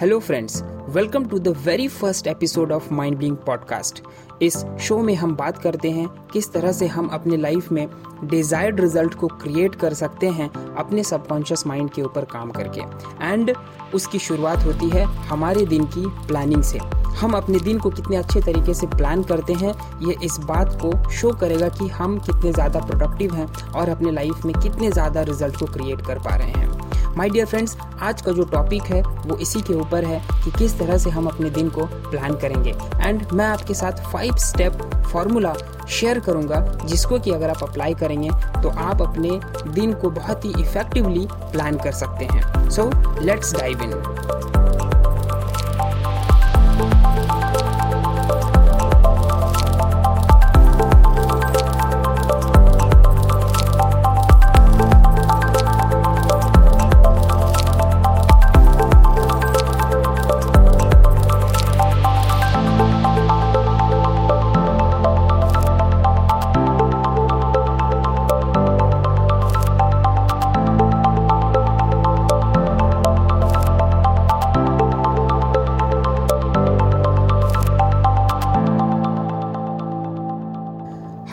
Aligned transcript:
Hello 0.00 0.18
friends 0.18 0.62
welcome 0.90 1.24
to 1.28 1.38
the 1.38 1.48
very 1.64 1.86
first 1.88 2.26
episode 2.26 2.70
of 2.72 2.92
Mind 2.94 3.16
Bling 3.18 3.36
podcast 3.36 4.00
इस 4.42 4.56
show 4.80 4.96
में 4.98 5.14
हम 5.14 5.34
बात 5.36 5.58
करते 5.58 5.90
हैं 5.90 6.06
किस 6.32 6.50
तरह 6.52 6.72
से 6.72 6.86
हम 6.86 7.08
अपने 7.08 7.36
लाइफ 7.36 7.70
में 7.72 7.86
डिजायर्ड 8.24 8.80
रिज़ल्ट 8.80 9.14
को 9.14 9.26
क्रिएट 9.42 9.74
कर 9.74 9.94
सकते 9.94 10.28
हैं 10.28 10.48
अपने 10.74 11.04
सबकॉन्शियस 11.04 11.66
माइंड 11.66 11.90
के 11.90 12.02
ऊपर 12.02 12.24
काम 12.24 12.50
करके। 12.50 12.80
एंड 13.24 13.54
उसकी 13.94 14.18
शुरुआत 14.18 14.64
होती 14.66 14.88
है 14.90 15.04
हमारे 15.28 15.66
दिन 15.66 15.84
की 15.86 16.06
प्लानिंग 16.26 16.62
से। 16.62 16.78
हम 17.20 17.36
अपने 17.36 17.60
दिन 17.60 17.78
को 17.78 17.90
कितने 17.90 18.16
अच्छे 18.16 18.40
तरीके 18.40 18.74
से 18.74 18.86
प्लान 18.86 19.22
करते 19.22 19.52
हैं, 19.54 19.74
ये 20.02 20.16
इस 20.24 20.38
बात 20.44 20.78
को 20.82 21.10
शो 21.10 21.32
करेगा 21.40 21.68
कि 21.68 21.88
हम 21.90 22.18
कितने 22.20 22.52
ज़्यादा 22.52 22.80
प्रोडक्टिव 22.80 23.34
हैं 23.34 23.46
और 23.72 23.88
अपने 23.88 24.12
लाइफ 24.12 24.44
में 24.44 24.54
कितने 24.54 24.90
ज़्यादा 24.90 25.22
रिज़ल्ट 25.22 25.56
को 25.56 25.72
क्रिएट 25.72 26.06
कर 26.06 26.18
पा 26.18 26.36
रहे 26.36 26.52
हैं। 26.52 26.89
माय 27.16 27.28
डियर 27.30 27.46
फ्रेंड्स 27.46 27.76
आज 28.02 28.22
का 28.22 28.32
जो 28.32 28.44
टॉपिक 28.44 28.82
है, 28.82 29.00
वो 29.02 29.36
इसी 29.36 29.60
के 29.60 29.74
ऊपर 29.74 30.04
है 30.04 30.20
कि 30.44 30.50
किस 30.50 30.78
तरह 30.78 30.98
से 30.98 31.10
हम 31.10 31.26
अपने 31.26 31.50
दिन 31.50 31.68
को 31.68 31.86
प्लान 32.10 32.36
करेंगे। 32.36 32.74
एंड 32.96 33.26
मैं 33.32 33.46
आपके 33.46 33.74
साथ 33.74 34.02
फाइव 34.12 34.36
स्टेप 34.38 34.82
फार्मूला 35.12 35.54
शेयर 35.88 36.18
करूँगा, 36.20 36.60
जिसको 36.84 37.18
कि 37.18 37.30
अगर 37.30 37.50
आप 37.50 37.62
अप्लाई 37.62 37.94
करेंगे 37.94 38.30
तो 38.62 38.68
आप 38.80 39.02
अपने 39.02 39.40
दिन 39.72 39.94
को 39.94 40.10
बहुत 40.10 40.44
ही 40.44 40.52
इफेक्टिवली 40.60 41.26
प्लान 41.32 41.78
कर 41.78 41.92
सकते 41.92 42.24
हैं। 42.24 42.68
So 42.70 42.90
let's 43.20 43.54
dive 43.54 43.82
in 43.82 43.90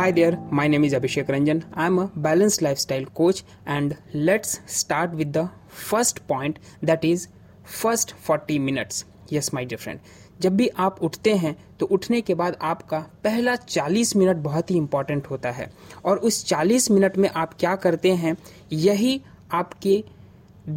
Hi 0.08 0.12
there, 0.12 0.38
my 0.50 0.68
name 0.70 0.86
is 0.86 0.94
Abhishek 0.94 1.28
Ranjan. 1.28 1.66
I'm 1.74 2.00
a 2.00 2.08
balanced 2.16 2.62
lifestyle 2.62 3.04
coach, 3.08 3.44
and 3.66 3.98
let's 4.14 4.62
start 4.66 5.12
with 5.12 5.34
the 5.34 5.50
first 5.68 6.26
point 6.30 6.60
that 6.82 7.04
is 7.04 7.28
first 7.66 8.14
40 8.14 8.58
minutes. 8.58 9.04
Yes, 9.28 9.52
my 9.52 9.66
dear 9.66 9.78
friend. 9.78 10.00
जब 10.42 10.56
भी 10.58 10.68
आप 10.86 11.02
उठते 11.04 11.34
हैं 11.36 11.56
तो 11.80 11.86
उठने 11.86 12.22
के 12.22 12.34
बाद 12.42 12.58
आपका 12.70 13.00
पहला 13.24 13.56
40 13.66 14.16
मिनट 14.16 14.38
बहुत 14.48 14.72
ही 14.72 14.78
इंपॉर्टेंट 14.78 15.28
होता 15.30 15.52
है 15.52 15.70
और 16.06 16.18
उस 16.30 16.44
40 16.54 16.90
मिनट 16.92 17.18
में 17.18 17.30
आप 17.30 17.54
क्या 17.60 17.76
करते 17.88 18.14
हैं 18.24 18.36
यही 18.74 19.22
आपके 19.62 20.04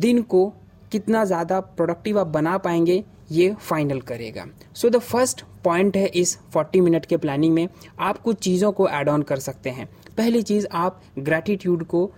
दिन 0.07 0.23
को 0.35 0.47
कितना 0.93 1.25
ज़्यादा 1.25 1.61
प्रोडक्टिव 1.79 2.21
आप 2.21 2.27
बना 2.39 2.59
पाएँगे 2.67 3.03
ये 3.31 3.55
फाइनल 3.61 4.01
करेगा। 4.01 4.47
सो 4.75 4.89
द 4.89 4.99
फ़र्स्ट 4.99 5.45
पॉइंट 5.65 5.97
है 5.97 6.07
इस 6.07 6.39
40 6.53 6.81
मिनट 6.81 7.07
के 7.07 7.17
प्लानिंग 7.17 7.55
में, 7.55 7.69
आप 8.01 8.19
कुछ 8.19 8.39
चीज़ों 8.39 8.73
को 8.73 8.89
एड 8.89 9.09
ऑन 9.09 9.23
कर 9.23 9.39
सकते 9.39 9.71
हैं। 9.71 9.89
पहली 10.17 10.43
चीज़, 10.43 10.67
आप 10.73 11.03
ग्रैटिट्यूड 11.19 11.85
को 11.85 12.11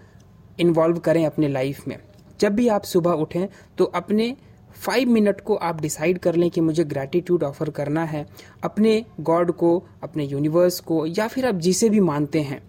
इन्वॉल्व 0.61 0.99
करें 0.99 1.25
अपने 1.27 1.49
लाइफ 1.49 1.87
में। 1.89 1.97
जब 2.41 2.55
भी 2.55 2.69
आप 2.69 2.85
सुबह 2.85 3.11
उठें 3.13 3.47
तो 3.79 3.85
अपने 3.85 4.37
फाइव 4.77 5.09
मिनट 5.09 5.41
को 5.41 5.55
आप 5.55 5.81
डिसाइड 5.81 6.19
कर 6.19 6.35
लें 6.35 6.51
कि 6.51 6.61
मुझे 6.61 6.85
ग्रैटिट्यूड 6.85 7.43
ऑफ़र 7.43 7.71
करना 7.71 8.05
है। 8.05 8.27
अपने 8.65 9.05
गॉड 9.21 9.53
को, 9.53 9.87
अपने 10.03 10.25
यूनिवर्स 10.25 10.81
को, 10.81 11.07
या 11.07 11.27
फिर 11.29 11.47
आप 11.47 11.55
जिसे 11.55 11.89
भी 11.89 12.01
मानते 12.01 12.41
हैं 12.41 12.63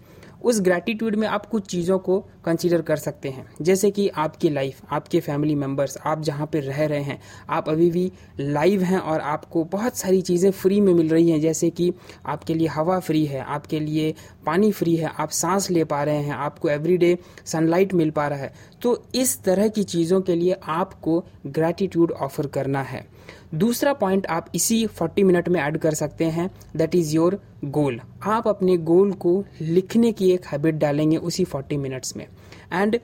उस 0.44 0.60
ग्रैटिट्यूड 0.60 1.14
में 1.14 1.26
आप 1.28 1.46
कुछ 1.46 1.66
चीज़ों 1.66 1.98
को 1.98 2.18
कंसीडर 2.44 2.82
कर 2.82 2.96
सकते 2.96 3.28
हैं। 3.28 3.46
जैसे 3.62 3.90
कि 3.90 4.08
आपकी 4.08 4.50
लाइफ 4.50 4.80
आपके 4.92 5.20
फैमिली 5.20 5.54
मेंबर्स 5.54 5.96
आप 6.06 6.22
जहाँ 6.22 6.46
पर 6.46 6.62
रह 6.62 6.84
रहे 6.86 7.02
हैं, 7.02 7.18
आप 7.50 7.68
अभी 7.68 7.90
भी 7.90 8.10
लाइव 8.40 8.82
हैं 8.82 8.98
और 8.98 9.20
आपको 9.20 9.64
बहुत 9.64 9.96
सारी 9.96 10.20
चीज़ें 10.22 10.50
फ्री 10.50 10.80
में 10.80 10.92
मिल 10.94 11.08
रही 11.08 11.30
हैं। 11.30 11.40
जैसे 11.40 11.70
कि 11.70 11.92
आपके 12.26 12.54
लिए 12.54 12.68
हवा 12.68 12.98
फ्री 13.00 13.24
है, 13.26 13.40
आपके 13.40 13.80
लिए 13.80 14.14
पानी 14.46 14.70
फ्री 14.72 14.96
है, 14.96 15.10
आप 15.18 15.30
सांस 15.30 15.70
ले 15.70 15.84
पा 15.84 16.02
रहे 16.02 16.22
हैं, 16.22 16.34
आपको 16.34 16.68
एवरीडे 16.68 17.16
सनलाइट 17.46 17.94
मिल 17.94 18.10
पा 18.10 18.28
रहा 18.28 18.38
है। 18.38 18.52
तो 18.82 19.02
इस 19.14 19.42
तरह 19.42 19.68
की 19.68 19.82
चीज़ों 19.84 20.20
के 20.20 20.34
लिए 20.36 20.56
आपको 20.64 21.24
ग्रैटिट्यूड 21.46 22.12
ऑफ़र 22.12 22.46
करना 22.46 22.82
है। 22.82 23.06
दूसरा 23.54 23.92
पॉइंट 23.92 24.26
आप 24.26 24.46
इसी 24.54 24.86
40 25.00 25.22
मिनट 25.22 25.48
में 25.48 25.60
ऐड 25.60 25.78
कर 25.78 25.94
सकते 25.94 26.24
हैं 26.24 26.50
दैट 26.76 26.94
इज़ 26.94 27.14
योर 27.16 27.40
गोल 27.64 28.00
आप 28.22 28.48
अपने 28.48 28.76
गोल 28.76 29.12
को 29.12 29.44
लिखने 29.60 30.12
की 30.12 30.30
एक 30.30 30.46
हैबिट 30.46 30.74
डालेंगे 30.74 31.16
उसी 31.16 31.44
40 31.44 31.76
मिनट्स 31.76 32.16
में. 32.16 32.26
एंड 32.72 32.98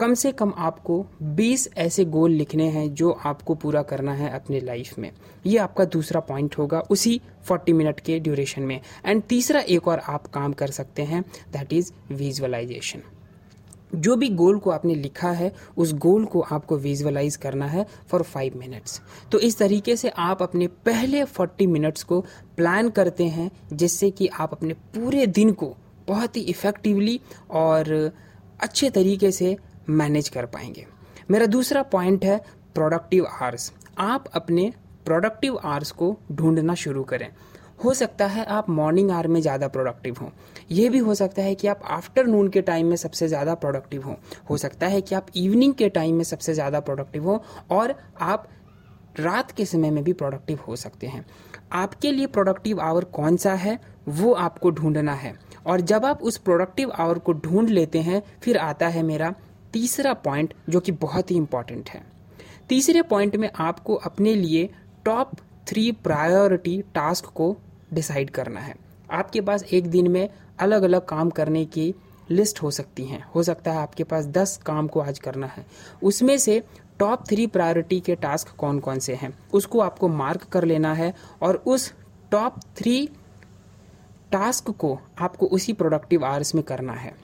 कम 0.00 0.14
से 0.14 0.32
कम 0.32 0.52
आपको 0.56 1.04
20 1.22 1.68
ऐसे 1.76 2.04
गोल 2.04 2.30
लिखने 2.30 2.68
हैं 2.70 2.94
जो 2.94 3.10
आपको 3.10 3.54
पूरा 3.54 3.82
करना 3.82 4.12
है 4.12 4.30
अपने 4.30 4.60
लाइफ 4.60 4.98
में. 4.98 5.10
ये 5.46 5.58
आपका 5.58 5.84
दूसरा 5.84 6.20
पॉइंट 6.20 6.58
होगा 6.58 6.80
उसी 6.90 7.20
40 7.50 7.72
मिनट 7.72 8.00
के 8.00 8.18
ड्यूरेशन 8.18 8.62
में. 8.62 8.80
एंड 9.06 9.22
तीसरा 9.22 9.60
एक 9.60 9.88
और 9.88 9.98
आप 9.98 10.26
काम 10.26 10.52
कर 10.52 10.70
सकते 10.70 11.02
हैं 11.02 11.22
दैट 11.52 11.72
इज़ 11.72 11.92
विजुअलाइजेशन 12.12 13.02
जो 13.94 14.16
भी 14.16 14.28
गोल 14.28 14.58
को 14.58 14.70
आपने 14.70 14.94
लिखा 14.94 15.30
है, 15.30 15.52
उस 15.76 15.92
गोल 15.94 16.24
को 16.24 16.40
आपको 16.40 16.76
विजुअलाइज 16.76 17.36
करना 17.36 17.66
है 17.66 17.86
फॉर 18.08 18.22
फाइव 18.22 18.58
मिनट्स। 18.58 19.00
तो 19.32 19.38
इस 19.38 19.58
तरीके 19.58 19.96
से 19.96 20.08
आप 20.08 20.42
अपने 20.42 20.66
पहले 20.66 21.24
फोर्टी 21.24 21.66
मिनट्स 21.66 22.02
को 22.02 22.20
प्लान 22.56 22.90
करते 22.90 23.24
हैं, 23.24 23.50
जिससे 23.72 24.10
कि 24.10 24.26
आप 24.28 24.52
अपने 24.52 24.74
पूरे 24.74 25.26
दिन 25.26 25.52
को 25.52 25.76
बहुत 26.08 26.36
ही 26.36 26.42
इफ़ेक्टिवली 26.42 27.20
और 27.50 28.12
अच्छे 28.60 28.90
तरीके 28.90 29.32
से 29.32 29.56
मैनेज 29.88 30.28
कर 30.28 30.46
पाएँगे। 30.46 30.86
मेरा 31.30 31.46
दूसरा 31.46 31.82
पॉइंट 31.82 32.24
है 32.24 32.38
प्रोडक्टिव 32.74 33.26
आर्स 33.40 33.72
आप 33.98 34.24
अपने 34.34 34.72
प्रोडक्टिव 35.04 35.58
आर्स 35.64 35.90
को 35.90 36.16
ढूंढना 36.32 36.74
शुरू 36.74 37.02
करें। 37.04 37.28
हो 37.78 37.94
सकता 37.94 38.26
है 38.26 38.44
आप 38.46 38.70
मॉर्निंग 38.70 39.10
आवर 39.10 39.26
में 39.26 39.40
ज़्यादा 39.40 39.68
प्रोडक्टिव 39.68 40.16
हों। 40.20 40.28
यह 40.72 40.90
भी 40.90 40.98
हो 40.98 41.14
सकता 41.14 41.42
है 41.42 41.54
कि 41.54 41.68
आप 41.68 41.80
आफ्टरनून 41.84 42.48
के 42.48 42.62
टाइम 42.62 42.86
में 42.86 42.96
सबसे 42.96 43.28
ज़्यादा 43.28 43.54
प्रोडक्टिव 43.54 44.02
हों। 44.02 44.14
हो 44.50 44.56
सकता 44.56 44.86
है 44.86 45.00
कि 45.00 45.14
आप 45.14 45.26
इवनिंग 45.36 45.74
के 45.74 45.88
टाइम 45.88 46.16
में 46.16 46.24
सबसे 46.24 46.54
ज़्यादा 46.54 46.80
प्रोडक्टिव 46.80 47.24
हों 47.24 47.38
और 47.70 47.94
आप 48.20 48.48
रात 49.20 49.50
के 49.52 49.64
समय 49.64 49.90
में 49.90 50.02
भी 50.04 50.12
प्रोडक्टिव 50.12 50.58
हो 50.68 50.76
सकते 50.76 51.06
हैं। 51.06 51.24
आपके 51.72 52.12
लिए 52.12 52.26
प्रोडक्टिव 52.26 52.80
आवर 52.80 53.04
कौन 53.04 53.36
सा 53.36 53.54
है? 53.54 53.78
वो 54.08 54.32
आपको 54.34 54.70
ढूंढना 54.70 55.14
है। 55.14 55.34
और 55.66 55.80
जब 55.80 56.04
आप 56.04 56.22
उस 56.22 56.36
प्रोडक्टिव 56.38 56.90
आवर 56.90 57.18
को 57.18 57.32
ढूंढ 57.32 57.68
लेते 57.68 58.00
हैं, 58.00 58.22
फिर 58.42 58.58
आता 58.58 58.88
है 58.88 59.02
मेरा 59.02 59.34
तीसरा 59.72 60.12
पॉइंट 60.14 60.54
जो 60.68 60.80
कि 60.80 60.92
बहुत 60.92 61.30
ही 61.30 61.36
इंपॉर्टेंट 61.36 61.88
है। 61.88 62.02
तीसरे 62.68 63.02
पॉइंट 63.02 63.36
में 63.36 63.50
आपको 63.56 63.94
अपने 63.94 64.34
लिए 64.34 64.68
टॉप 65.04 65.30
थ्री 65.72 65.92
प्रायोरिटी 65.92 66.82
टास्क 66.82 67.24
को 67.24 67.56
डिसाइड 67.92 68.30
करना 68.30 68.60
है। 68.60 68.74
आपके 69.10 69.40
पास 69.40 69.62
एक 69.62 69.86
दिन 69.86 70.10
में 70.10 70.28
अलग 70.58 70.82
अलग 70.82 71.04
काम 71.04 71.30
करने 71.30 71.64
की 71.64 71.94
लिस्ट 72.30 72.62
हो 72.62 72.70
सकती 72.70 73.04
हैं। 73.04 73.24
हो 73.34 73.42
सकता 73.42 73.72
है 73.72 73.78
आपके 73.78 74.04
पास 74.04 74.26
दस 74.26 74.56
काम 74.66 74.88
को 74.88 75.00
आज 75.00 75.18
करना 75.18 75.46
है। 75.46 75.66
उसमें 76.02 76.38
से 76.38 76.62
टॉप 76.98 77.24
थ्री 77.28 77.46
प्रायोरिटी 77.46 78.00
के 78.00 78.14
टास्क 78.14 78.48
कौन 78.48 78.80
कौन 78.80 78.98
से 78.98 79.14
हैं? 79.14 79.38
उसको 79.54 79.80
आपको 79.80 80.08
मार्क 80.08 80.42
कर 80.42 80.64
लेना 80.64 80.94
है 80.94 81.14
और 81.42 81.56
उस 81.56 81.94
टॉप 82.30 82.60
थ्री 82.76 83.06
टास्क 84.32 84.70
को 84.70 84.98
आपको 85.18 85.46
उसी 85.46 85.72
प्रोडक्टिव 85.72 86.24
आवर्स 86.24 86.54
में 86.54 86.64
करना 86.64 86.92
है। 86.92 87.14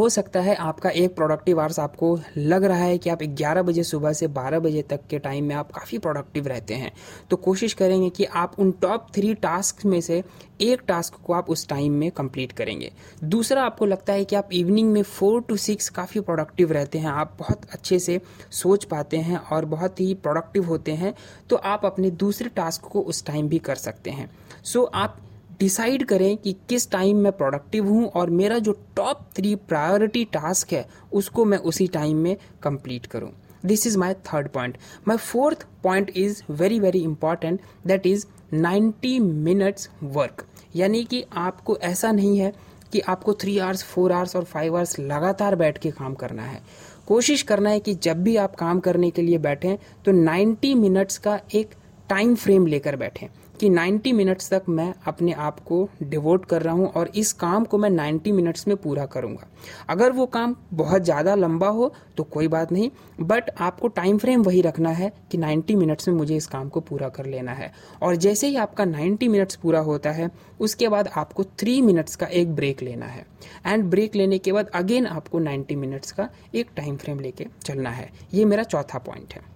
हो 0.00 0.08
सकता 0.08 0.40
है 0.40 0.54
आपका 0.54 0.90
एक 0.90 1.14
प्रोडक्टिव 1.14 1.60
आवर्स 1.60 1.78
आपको 1.78 2.18
लग 2.36 2.64
रहा 2.64 2.78
है 2.78 2.98
कि 2.98 3.10
आप 3.10 3.22
11 3.22 3.62
बजे 3.62 3.82
सुबह 3.82 4.12
से 4.12 4.28
12 4.28 4.58
बजे 4.58 4.82
तक 4.82 5.00
के 5.10 5.18
टाइम 5.18 5.44
में 5.44 5.54
आप 5.54 5.72
काफ़ी 5.72 5.98
प्रोडक्टिव 5.98 6.46
रहते 6.46 6.74
हैं। 6.74 6.92
तो 7.30 7.36
कोशिश 7.36 7.72
करेंगे 7.72 8.10
कि 8.10 8.24
आप 8.24 8.54
उन 8.58 8.70
टॉप 8.72 9.06
थ्री 9.14 9.34
टास्क 9.34 9.84
में 9.84 10.00
से 10.00 10.22
एक 10.60 10.82
टास्क 10.88 11.14
को 11.14 11.32
आप 11.32 11.50
उस 11.50 11.68
टाइम 11.68 11.92
में 11.92 12.10
कंप्लीट 12.10 12.52
करेंगे। 12.52 12.92
दूसरा 13.24 13.62
आपको 13.62 13.86
लगता 13.86 14.12
है 14.12 14.24
कि 14.24 14.36
आप 14.36 14.48
इवनिंग 14.52 14.92
में 14.92 15.02
फोर 15.02 15.40
टू 15.42 15.56
सिक्स 15.56 15.88
काफ़ी 15.88 16.20
प्रोडक्टिव 16.20 16.72
रहते 16.72 16.98
हैं 16.98 17.08
आप 17.08 17.36
बहुत 17.38 17.70
अच्छे 17.72 17.98
से 17.98 18.20
सोच 18.50 18.84
पाते 18.84 19.16
हैं 19.16 19.38
और 19.38 19.64
बहुत 19.64 20.00
ही 20.00 20.14
प्रोडक्टिव 20.14 20.64
होते 20.64 20.92
हैं 20.92 21.14
तो 21.50 21.56
आप 21.56 21.86
अपने 21.86 22.10
दूसरे 22.10 22.48
टास्क 22.48 22.82
को 22.82 23.00
उस 23.00 23.26
टाइम 23.26 23.48
भी 23.48 23.58
कर 23.58 23.74
सकते 23.74 24.10
हैं। 24.10 24.30
सो 24.64 24.80
so, 24.80 24.90
आप 24.94 25.18
डिसाइड 25.60 26.04
करें 26.04 26.36
कि 26.36 26.52
किस 26.68 26.90
टाइम 26.90 27.16
मैं 27.16 27.32
प्रोडक्टिव 27.32 27.88
हूँ 27.88 28.06
और 28.08 28.30
मेरा 28.30 28.58
जो 28.58 28.72
टॉप 28.96 29.28
थ्री 29.36 29.54
प्रायोरिटी 29.68 30.24
टास्क 30.24 30.72
है, 30.72 30.86
उसको 31.12 31.44
मैं 31.44 31.58
उसी 31.58 31.86
टाइम 31.86 32.16
में 32.16 32.36
कंप्लीट 32.62 33.06
करूँ। 33.06 33.30
This 33.66 33.86
is 33.86 33.98
my 33.98 34.14
third 34.26 34.48
point 34.48 34.76
my 35.08 35.16
fourth 35.16 35.66
point 35.82 36.10
is 36.16 36.42
very 36.50 36.78
very 36.80 36.98
important 36.98 37.60
that 37.86 38.06
is 38.06 38.24
ninety 38.52 39.18
minutes 39.18 39.88
work 40.02 40.44
यानी 40.76 41.04
कि 41.04 41.24
आपको 41.32 41.76
ऐसा 41.82 42.12
नहीं 42.12 42.38
है 42.38 42.52
कि 42.92 43.00
आपको 43.00 43.32
थ्री 43.34 43.58
आवर्स 43.58 43.82
फोर 43.84 44.12
आवर्स 44.12 44.36
और 44.36 44.44
फाइव 44.44 44.76
आवर्स 44.76 44.98
लगातार 44.98 45.56
बैठ 45.56 45.78
के 45.78 45.90
काम 45.90 46.14
करना 46.14 46.42
है। 46.42 46.60
कोशिश 47.06 47.42
करना 47.42 47.70
है 47.70 47.80
कि 47.80 47.94
जब 47.94 48.22
भी 48.22 48.36
आप 48.36 48.54
काम 48.56 48.80
करने 48.80 49.10
के 49.10 49.22
लिए 49.22 49.38
बैठें 49.38 49.76
तो 50.04 50.12
90 50.12 50.74
मिनट्स 50.74 51.18
का 51.18 51.38
एक 51.54 51.74
टाइम 52.08 52.34
फ्रेम 52.34 52.66
लेकर 52.66 52.96
बैठें। 52.96 53.26
कि 53.60 53.68
90 53.70 54.12
मिनट्स 54.12 54.50
तक 54.50 54.68
मैं 54.68 54.92
अपने 55.06 55.32
आप 55.32 55.58
को 55.60 55.88
डिवोट 56.02 56.44
कर 56.44 56.62
रहा 56.62 56.74
हूँ 56.74 56.86
और 56.88 57.10
इस 57.14 57.32
काम 57.32 57.64
को 57.64 57.78
मैं 57.78 57.90
90 57.90 58.32
मिनट्स 58.32 58.66
में 58.68 58.76
पूरा 58.76 59.04
करूँगा। 59.06 59.46
अगर 59.88 60.12
वो 60.12 60.26
काम 60.28 60.54
बहुत 60.72 61.02
ज़्यादा 61.02 61.34
लंबा 61.34 61.68
हो 61.68 61.92
तो 62.16 62.22
कोई 62.26 62.48
बात 62.48 62.72
नहीं 62.72 62.90
बट 63.22 63.50
आपको 63.60 63.88
टाइम 63.90 64.18
फ्रेम 64.18 64.42
वही 64.42 64.60
रखना 64.60 64.90
है 64.90 65.12
कि 65.30 65.38
90 65.38 65.74
मिनट्स 65.74 66.08
में 66.08 66.14
मुझे 66.14 66.36
इस 66.36 66.46
काम 66.46 66.68
को 66.68 66.80
पूरा 66.80 67.08
कर 67.08 67.26
लेना 67.26 67.52
है। 67.52 67.72
और 68.02 68.16
जैसे 68.16 68.48
ही 68.48 68.56
आपका 68.56 68.84
90 68.86 69.28
मिनट्स 69.28 69.56
पूरा 69.56 69.80
होता 69.80 70.10
है, 70.10 70.30
उसके 70.60 70.88
बाद 70.88 71.08
आपको 71.16 71.44
थ्री 71.58 71.80
मिनट्स 71.82 72.16
का 72.16 72.26
एक 72.26 72.54
ब्रेक 72.54 72.82
लेना 72.82 73.06
है। 73.06 73.26
एंड 73.66 73.84
ब्रेक 73.84 74.16
लेने 74.16 74.38
के 74.38 74.52
बाद 74.52 74.70
अगेन 74.74 75.06
आपको 75.08 75.38
नाइन्टी 75.38 75.76
मिनट्स 75.76 76.12
का 76.12 76.28
एक 76.54 76.70
टाइम 76.76 76.96
फ्रेम 76.96 77.20
लेके 77.20 77.46
चलना 77.64 77.90
है। 77.90 78.10
ये 78.34 78.44
मेरा 78.44 78.62
चौथा 78.64 78.98
पॉइंट 79.00 79.34
है। 79.34 79.48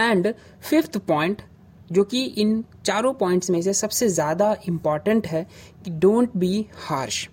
एंड 0.00 0.32
फिफ्थ 0.62 0.98
पॉइंट 0.98 1.42
जो 1.92 2.04
कि 2.04 2.24
इन 2.24 2.62
चारों 2.84 3.12
पॉइंट्स 3.14 3.50
में 3.50 3.60
से 3.62 3.72
सबसे 3.72 4.08
ज़्यादा 4.08 4.56
इंपॉर्टेंट 4.68 5.26
है 5.26 5.46
कि 5.84 5.90
डोंट 5.90 6.36
बी 6.36 6.66
हार्श 6.78 7.28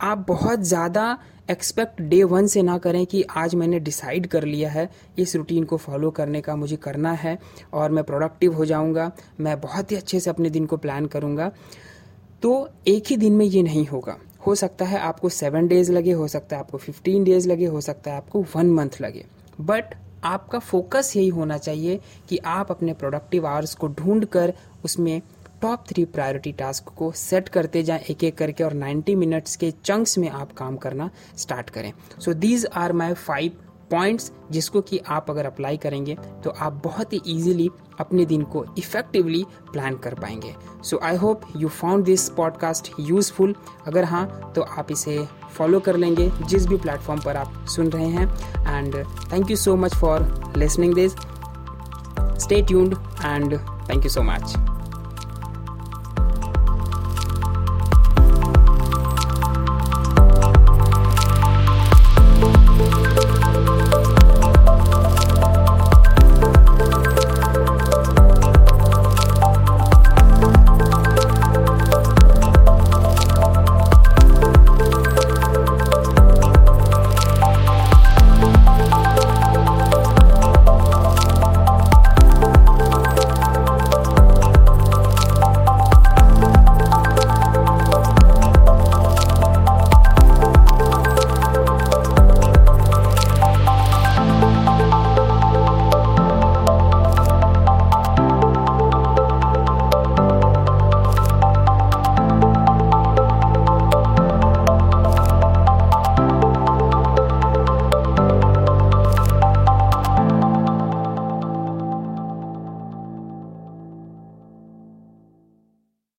आप 0.00 0.24
बहुत 0.28 0.60
ज़्यादा 0.60 1.18
एक्सपेक्ट 1.50 2.00
डे 2.02 2.22
वन 2.24 2.46
से 2.46 2.62
ना 2.62 2.76
करें 2.78 3.04
कि 3.06 3.22
आज 3.36 3.54
मैंने 3.54 3.78
डिसाइड 3.80 4.26
कर 4.26 4.44
लिया 4.44 4.70
है, 4.70 4.88
इस 5.18 5.34
रूटीन 5.36 5.64
को 5.64 5.76
फॉलो 5.76 6.10
करने 6.10 6.40
का 6.40 6.56
मुझे 6.56 6.76
करना 6.76 7.12
है 7.12 7.38
और 7.72 7.90
मैं 7.90 8.04
प्रोडक्टिव 8.04 8.54
हो 8.54 8.64
जाऊँगा, 8.64 9.10
मैं 9.40 9.60
बहुत 9.60 9.92
ही 9.92 9.96
अच्छे 9.96 10.20
से 10.20 10.30
अपने 10.30 10.50
दिन 10.50 10.66
को 10.66 10.76
प्लान 10.76 11.06
करूँगा। 11.06 11.50
तो 12.42 12.68
एक 12.88 13.06
ही 13.06 13.16
दिन 13.16 13.32
में 13.32 13.44
ये 13.46 13.62
नहीं 13.62 13.86
होगा। 13.86 14.16
हो 14.46 14.54
सकता 14.54 14.84
है 14.84 14.98
आपको 14.98 15.28
सेवन 15.28 15.68
डेज़ 15.68 15.92
लगे, 15.92 16.12
हो 16.12 16.28
सकता 16.28 16.56
है 16.56 16.62
आपको 16.62 16.78
फिफ्टीन 16.78 17.24
डेज़ 17.24 17.48
लगे, 17.48 17.66
हो 17.66 17.80
सकता 17.80 18.10
है 18.10 18.16
आपको 18.16 18.44
वन 18.56 18.70
मंथ 18.70 19.00
लगे। 19.00 19.24
बट 19.60 19.94
आपका 20.24 20.58
फोकस 20.58 21.12
यही 21.16 21.28
होना 21.28 21.58
चाहिए 21.58 22.00
कि 22.28 22.38
आप 22.46 22.70
अपने 22.70 22.92
प्रोडक्टिव 22.92 23.46
आवर्स 23.46 23.74
को 23.74 23.88
ढूंढ 23.88 24.24
कर 24.24 24.52
उसमें 24.84 25.20
टॉप 25.62 25.84
थ्री 25.88 26.04
प्रायोरिटी 26.04 26.52
टास्क 26.52 26.88
को 26.88 27.10
सेट 27.12 27.48
करते 27.48 27.82
जाएँ 27.82 28.00
एक 28.10 28.24
एक 28.24 28.36
करके 28.38 28.64
और 28.64 28.74
90 28.74 29.14
मिनट्स 29.14 29.56
के 29.56 29.70
चंक्स 29.84 30.18
में 30.18 30.28
आप 30.28 30.52
काम 30.52 30.76
करना 30.76 31.10
स्टार्ट 31.36 31.70
करें। 31.70 31.92
So 32.18 32.34
these 32.34 32.66
are 32.66 32.92
my 32.92 33.14
five 33.14 33.52
points 33.90 34.32
जिसको 34.50 34.80
कि 34.80 34.98
आप 35.08 35.30
अगर 35.30 35.46
अप्लाई 35.46 35.76
करेंगे 35.76 36.14
तो 36.44 36.50
आप 36.50 36.80
बहुत 36.84 37.12
ही 37.12 37.20
इजीली 37.26 37.68
अपने 38.00 38.24
दिन 38.26 38.42
को 38.42 38.64
इफेक्टिवली 38.78 39.44
प्लान 39.72 39.96
कर 39.96 40.14
पाएँगे। 40.14 40.54
So 40.82 40.98
I 41.02 41.16
hope 41.16 41.42
you 41.56 41.68
found 41.68 42.04
this 42.04 42.28
podcast 42.28 42.92
useful 43.00 43.54
अगर 43.86 44.04
हाँ 44.04 44.52
तो 44.56 44.62
आप 44.62 44.92
इसे 44.92 45.26
फॉलो 45.52 45.80
कर 45.80 45.96
लेंगे, 45.96 46.30
जिस 46.30 46.66
भी 46.66 46.76
प्लेटफॉर्म 46.76 47.20
पर 47.20 47.36
आप 47.36 47.64
सुन 47.68 47.90
रहे 47.90 48.08
हैं। 48.08 48.28
And 48.68 48.94
thank 49.32 49.50
you 49.50 49.56
so 49.56 49.76
much 49.76 49.94
for 49.94 50.52
listening 50.56 50.94
this 50.94 51.12
stay 52.44 52.62
tuned 52.62 52.94
and 53.24 53.58
thank 53.90 54.04
you 54.04 54.10
so 54.10 54.22
much 54.22 54.54